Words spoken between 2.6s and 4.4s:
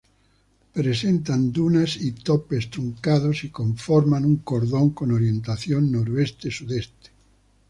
truncados, y conforman un